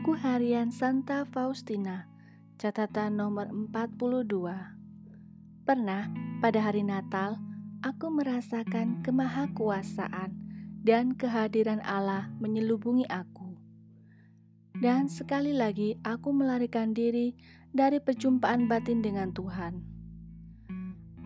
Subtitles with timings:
[0.00, 2.08] Buku Harian Santa Faustina,
[2.56, 4.32] catatan nomor 42.
[5.68, 6.08] Pernah
[6.40, 7.36] pada hari Natal,
[7.84, 10.32] aku merasakan kemahakuasaan
[10.80, 13.60] dan kehadiran Allah menyelubungi aku.
[14.80, 17.36] Dan sekali lagi aku melarikan diri
[17.68, 19.84] dari perjumpaan batin dengan Tuhan.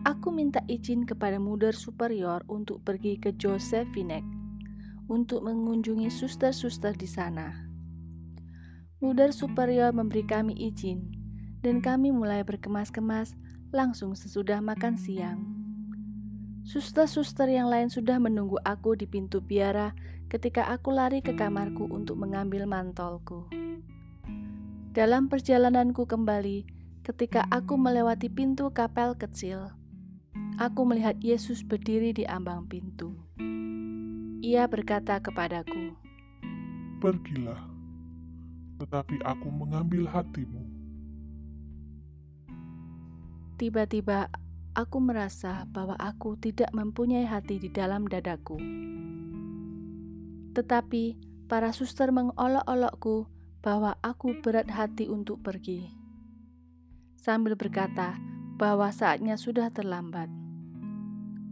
[0.03, 4.27] Aku minta izin kepada muder superior untuk pergi ke Josephinek
[5.07, 7.64] untuk mengunjungi suster-suster di sana.
[9.03, 11.11] Mudar superior memberi kami izin,
[11.59, 13.35] dan kami mulai berkemas-kemas
[13.75, 15.43] langsung sesudah makan siang.
[16.63, 19.91] Suster-suster yang lain sudah menunggu aku di pintu biara
[20.31, 23.51] ketika aku lari ke kamarku untuk mengambil mantolku.
[24.95, 26.63] Dalam perjalananku kembali,
[27.03, 29.75] ketika aku melewati pintu kapel kecil,
[30.55, 33.11] aku melihat Yesus berdiri di ambang pintu.
[34.39, 35.93] Ia berkata kepadaku,
[37.03, 37.74] Pergilah
[38.79, 40.63] tetapi aku mengambil hatimu.
[43.55, 44.27] Tiba-tiba
[44.75, 48.59] aku merasa bahwa aku tidak mempunyai hati di dalam dadaku.
[50.51, 51.03] Tetapi
[51.47, 53.31] para suster mengolok-olokku
[53.63, 55.87] bahwa aku berat hati untuk pergi.
[57.15, 58.19] Sambil berkata
[58.59, 60.27] bahwa saatnya sudah terlambat.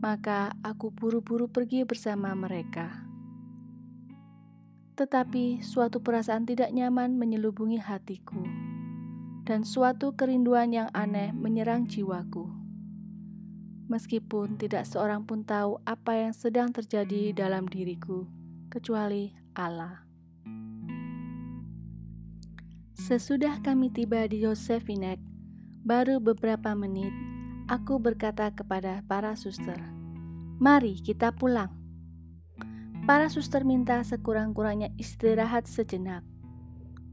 [0.03, 3.12] Maka aku buru-buru pergi bersama mereka
[4.94, 8.45] tetapi suatu perasaan tidak nyaman menyelubungi hatiku,
[9.44, 12.45] dan suatu kerinduan yang aneh menyerang jiwaku.
[13.89, 18.25] Meskipun tidak seorang pun tahu apa yang sedang terjadi dalam diriku,
[18.71, 20.05] kecuali Allah.
[22.95, 25.19] Sesudah kami tiba di Yosephinek,
[25.83, 27.11] baru beberapa menit,
[27.67, 29.75] aku berkata kepada para suster,
[30.64, 31.83] "Mari kita pulang."
[33.03, 36.23] Para suster minta sekurang-kurangnya istirahat sejenak,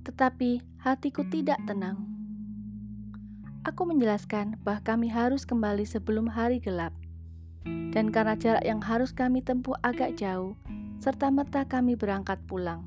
[0.06, 2.06] tetapi hatiku tidak tenang.
[3.66, 6.94] Aku menjelaskan bahwa kami harus kembali sebelum hari gelap,
[7.90, 10.54] dan karena jarak yang harus kami tempuh agak jauh,
[11.02, 12.86] serta merta kami berangkat pulang.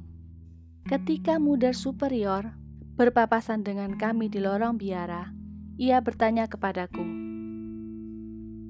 [0.87, 2.55] Ketika mudar superior
[2.95, 5.35] berpapasan dengan kami di lorong biara,
[5.75, 7.03] ia bertanya kepadaku,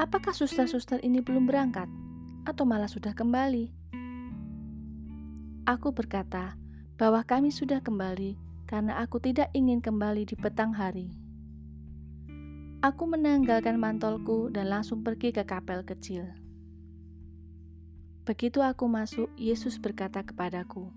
[0.02, 1.86] "Apakah suster-suster ini belum berangkat,
[2.50, 3.83] atau malah sudah kembali?"
[5.64, 6.60] Aku berkata
[7.00, 8.36] bahwa kami sudah kembali
[8.68, 11.16] karena aku tidak ingin kembali di petang hari.
[12.84, 16.28] Aku menanggalkan mantolku dan langsung pergi ke kapel kecil.
[18.28, 20.92] Begitu aku masuk, Yesus berkata kepadaku,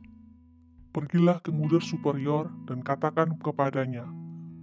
[0.91, 4.03] Pergilah ke mudar superior dan katakan kepadanya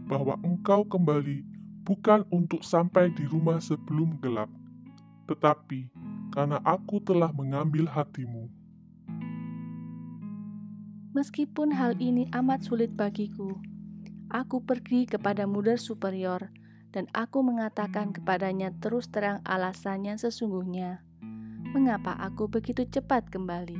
[0.03, 1.47] bahwa engkau kembali
[1.87, 4.51] bukan untuk sampai di rumah sebelum gelap,
[5.31, 5.87] tetapi
[6.35, 8.42] karena aku telah mengambil hatimu.
[11.13, 13.61] Meskipun hal ini amat sulit bagiku,
[14.33, 16.49] aku pergi kepada mudar superior
[16.89, 21.05] dan aku mengatakan kepadanya terus terang alasannya sesungguhnya,
[21.69, 23.77] mengapa aku begitu cepat kembali.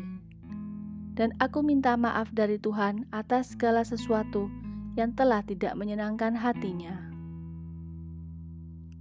[1.17, 4.53] Dan aku minta maaf dari Tuhan atas segala sesuatu
[4.94, 7.01] yang telah tidak menyenangkan hatinya.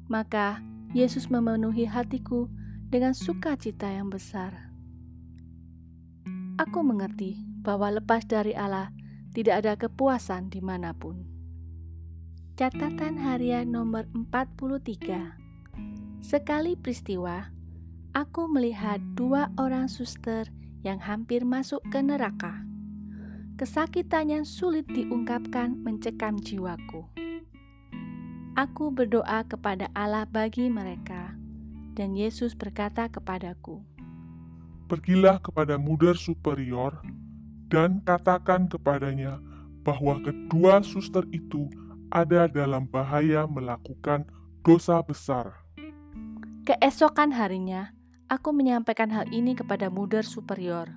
[0.09, 0.65] Maka
[0.97, 2.49] Yesus memenuhi hatiku
[2.89, 4.73] dengan sukacita yang besar.
[6.57, 8.91] Aku mengerti bahwa lepas dari Allah
[9.33, 11.25] tidak ada kepuasan di mana pun.
[12.59, 15.41] Catatan harian nomor 43
[16.23, 17.51] Sekali peristiwa,
[18.15, 20.47] aku melihat dua orang suster
[20.87, 22.63] yang hampir masuk ke neraka.
[23.59, 27.09] Kesakitan yang sulit diungkapkan mencekam jiwaku.
[28.53, 31.33] Aku berdoa kepada Allah bagi mereka,
[31.97, 33.81] dan Yesus berkata kepadaku,
[34.93, 37.01] Pergilah kepada mudar superior
[37.73, 39.41] dan katakan kepadanya
[39.81, 41.73] bahwa kedua suster itu
[42.13, 44.29] ada dalam bahaya melakukan
[44.61, 45.57] dosa besar.
[46.69, 47.97] Keesokan harinya,
[48.29, 50.93] aku menyampaikan hal ini kepada mudar superior.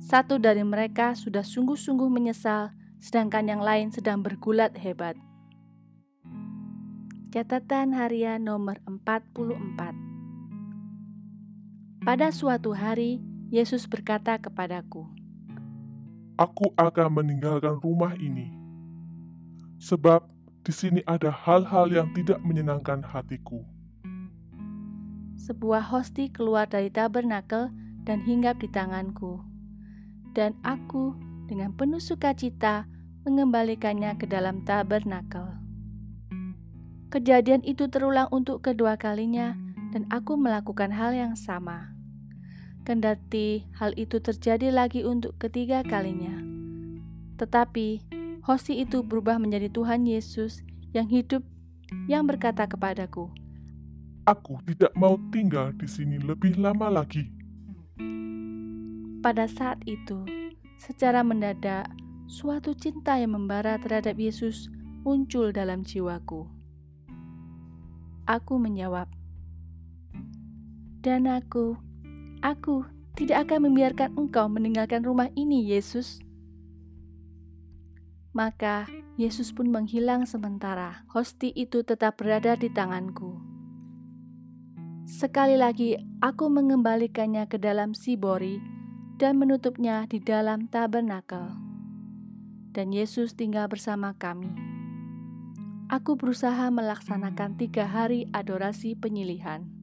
[0.00, 5.20] Satu dari mereka sudah sungguh-sungguh menyesal, sedangkan yang lain sedang bergulat hebat.
[7.36, 9.92] Catatan harian nomor 44
[12.00, 13.20] Pada suatu hari,
[13.52, 15.15] Yesus berkata kepadaku,
[16.36, 18.52] aku akan meninggalkan rumah ini.
[19.80, 20.24] Sebab
[20.64, 23.64] di sini ada hal-hal yang tidak menyenangkan hatiku.
[25.36, 27.72] Sebuah hosti keluar dari tabernakel
[28.04, 29.40] dan hinggap di tanganku.
[30.36, 31.16] Dan aku
[31.48, 32.84] dengan penuh sukacita
[33.24, 35.56] mengembalikannya ke dalam tabernakel.
[37.08, 39.56] Kejadian itu terulang untuk kedua kalinya
[39.94, 41.95] dan aku melakukan hal yang sama.
[42.86, 46.38] Kendati hal itu terjadi lagi untuk ketiga kalinya.
[47.34, 48.06] Tetapi
[48.46, 50.62] Hosti itu berubah menjadi Tuhan Yesus
[50.94, 51.42] yang hidup
[52.06, 53.26] yang berkata kepadaku,
[54.22, 57.26] Aku tidak mau tinggal di sini lebih lama lagi.
[59.18, 60.22] Pada saat itu,
[60.78, 61.90] secara mendadak,
[62.30, 64.70] suatu cinta yang membara terhadap Yesus
[65.02, 66.46] muncul dalam jiwaku.
[68.30, 69.10] Aku menjawab,
[71.02, 71.78] "Dan aku,
[72.46, 72.86] aku
[73.18, 76.22] tidak akan membiarkan engkau meninggalkan rumah ini, Yesus."
[78.30, 81.08] Maka Yesus pun menghilang sementara.
[81.08, 83.32] Hosti itu tetap berada di tanganku.
[85.08, 88.60] Sekali lagi aku mengembalikannya ke dalam Sibori
[89.16, 91.48] dan menutupnya di dalam tabernakel.
[92.76, 94.52] Dan Yesus tinggal bersama kami.
[95.88, 99.75] Aku berusaha melaksanakan tiga hari adorasi penyilihan.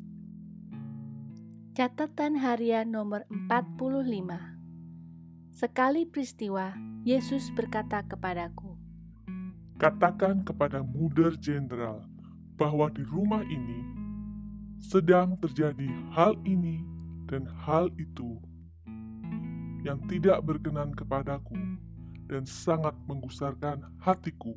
[1.74, 4.06] Catatan harian nomor 45
[5.58, 6.70] Sekali peristiwa,
[7.02, 8.78] Yesus berkata kepadaku,
[9.82, 12.06] Katakan kepada Muder Jenderal
[12.62, 13.82] bahwa di rumah ini
[14.78, 16.86] sedang terjadi hal ini
[17.26, 18.38] dan hal itu
[19.82, 21.58] yang tidak berkenan kepadaku
[22.30, 24.54] dan sangat menggusarkan hatiku.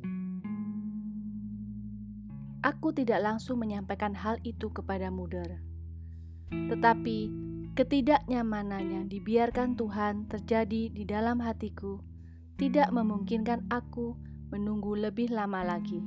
[2.61, 5.65] Aku tidak langsung menyampaikan hal itu kepada Muder,
[6.51, 7.31] tetapi
[7.77, 12.01] ketidaknyamanan yang dibiarkan Tuhan terjadi di dalam hatiku
[12.57, 14.17] tidak memungkinkan aku
[14.49, 16.01] menunggu lebih lama lagi.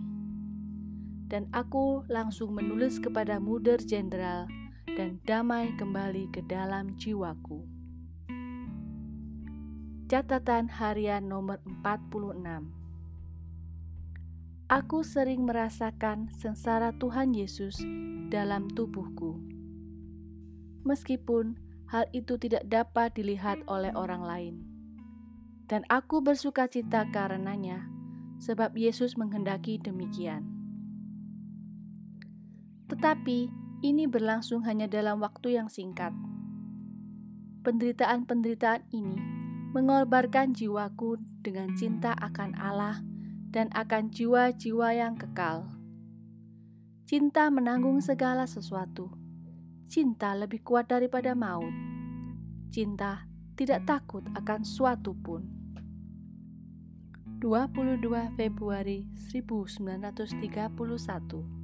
[1.31, 4.51] Dan aku langsung menulis kepada Muder Jenderal
[4.99, 7.63] dan damai kembali ke dalam jiwaku.
[10.11, 12.83] Catatan harian nomor 46
[14.67, 17.79] Aku sering merasakan sengsara Tuhan Yesus
[18.31, 19.50] dalam tubuhku.
[20.83, 21.61] Meskipun
[21.91, 24.71] hal itu tidak dapat dilihat oleh orang lain
[25.71, 27.87] dan aku bersuka cita karenanya,
[28.43, 30.51] sebab Yesus menghendaki demikian.
[32.91, 33.47] Tetapi
[33.87, 36.11] ini berlangsung hanya dalam waktu yang singkat.
[37.63, 39.15] Penderitaan-penderitaan ini
[39.71, 42.99] mengorbankan jiwaku dengan cinta akan Allah
[43.55, 45.71] dan akan jiwa-jiwa yang kekal.
[47.07, 49.20] Cinta menanggung segala sesuatu.
[49.91, 51.75] Cinta lebih kuat daripada maut.
[52.71, 53.27] Cinta
[53.59, 55.43] tidak takut akan suatu pun.
[57.43, 57.99] 22
[58.39, 61.60] Februari 1931